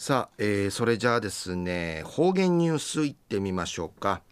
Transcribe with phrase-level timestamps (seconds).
[0.00, 4.22] さあ、えー、それじゃあですね方言ニュースいってみましょうか、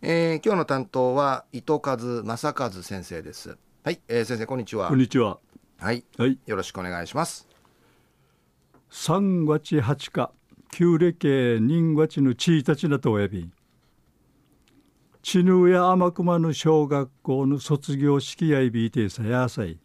[0.00, 3.58] えー、今日の担当は伊藤和正和先生です。
[3.82, 4.86] はい、えー、先生こんにちは。
[4.86, 5.40] こんにちは。
[5.80, 7.48] はい、はい、よろしくお願いします。
[8.92, 10.30] 3月8日
[10.70, 13.50] 旧暦人月の1日なとおやび
[15.22, 19.81] ちぬや天熊の小学校の卒業式やいびいてさやさい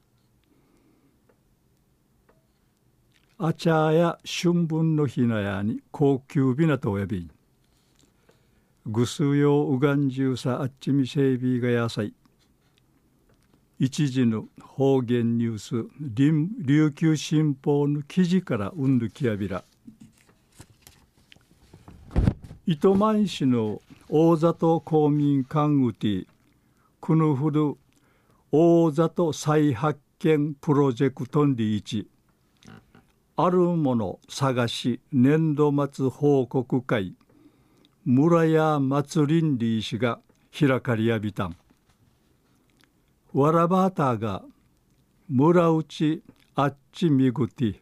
[3.39, 7.29] あちゃや春分のひなやに高級びなとおやびん
[8.87, 12.15] ぐすよううがんじゅうさあっちみせいびがやさい。
[13.77, 19.63] 一時の方言ニュース琉球新報の記事からうんぬきやびら。
[22.65, 26.25] 糸満市の大里公民館うて
[26.99, 27.75] くぬふる
[28.51, 32.07] 大里再発見プロジェクトんでいち
[33.39, 37.13] あるもの探し年度末報告会
[38.03, 40.19] 村屋祭りんりしが
[40.59, 41.55] 開かりやびたん。
[43.33, 44.43] わらばたが
[45.29, 46.23] 村内
[46.55, 47.79] あっちみぐて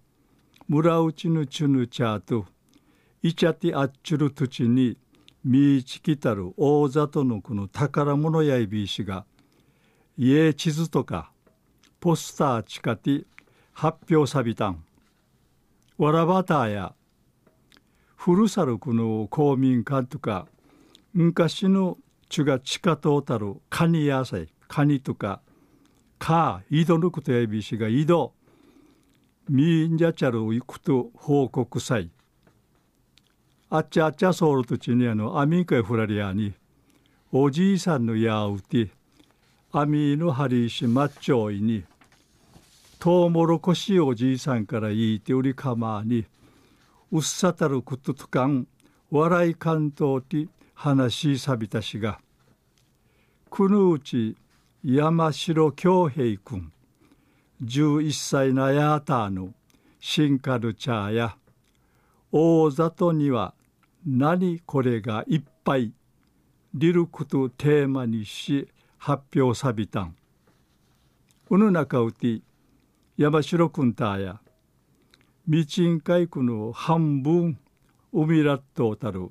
[0.68, 2.46] 村内のちゅぬちゃと
[3.24, 4.98] いちゃてあっちゅる土地に
[5.46, 9.26] みいちきたる大里のこの宝物やいびいしが
[10.18, 11.32] 家地図とか
[12.02, 13.24] ポスターちかて
[13.72, 14.84] 発表さびたん。
[15.98, 16.94] わらばたや
[18.18, 20.46] 古さるこの公民館とか
[21.14, 25.42] 昔のちが地下とたるカニ野菜カニとか
[26.20, 28.34] か井戸のことやびしが井戸
[29.48, 32.10] みんじゃちゃるいくと報告さい
[33.70, 36.54] あっちゃあっちゃソウルとちにあのアミンカイフラリアに
[37.32, 38.90] おじいさんのやうて
[39.72, 41.86] アミのハリシマッチョイに
[43.06, 46.26] トウモロコシおじいさんから言いておりかまに
[47.12, 48.66] うっさたることとかん
[49.12, 52.20] 笑い関東て話しさびたしが
[53.52, 54.36] くぬうち
[54.84, 56.72] 山城京平君
[57.64, 59.54] 11歳なやたの
[60.00, 61.38] 新カルチャーや
[62.32, 63.54] 大里には
[64.04, 65.94] 何これがいっぱい
[66.74, 68.68] リルクとテーマにし
[68.98, 70.16] 発表さびたん。
[71.52, 72.42] うぬなかうて
[73.18, 74.42] 山城君たや
[75.48, 77.58] 道んかいくの半分
[78.12, 79.30] 海らっとたる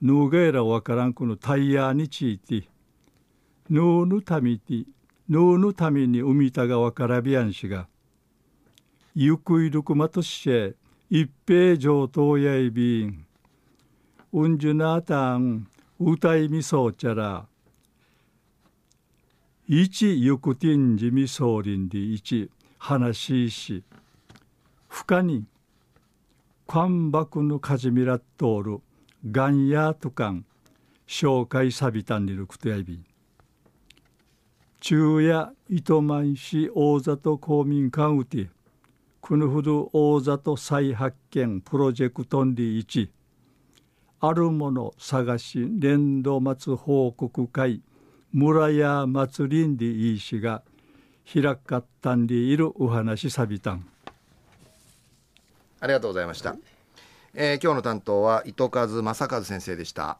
[0.00, 2.68] ぬがえらわからんくのタイヤについて。
[3.68, 4.84] ぬうぬたみて
[5.28, 7.88] ぬうぬために海たがわからびやんしが。
[9.16, 10.76] ゆくいるくまとして
[11.10, 13.26] 一平上等やいびん
[14.32, 15.66] うんじゅなたん
[15.98, 17.46] うたいみそうちゃら。
[19.66, 22.48] 一ゆくてんじみそうりんで一。
[22.86, 23.82] 話し
[24.88, 25.46] 深に
[26.66, 28.80] 関白のかじみらっとおる
[29.30, 30.44] がんやとかん
[31.08, 33.00] 紹介さびたんにるくとやび
[34.80, 38.50] 中夜糸満市大里公民館うて
[39.22, 43.08] くぬふる大里再発見プロジェクトンリ1
[44.20, 47.80] あるもの探し年度末報告会
[48.34, 50.62] 村や祭りんでいいしが
[51.32, 53.86] 開かったんでいるお話さびたん。
[55.80, 56.56] ありがとうございました、
[57.34, 60.18] えー、今日の担当は糸数正和先生でした。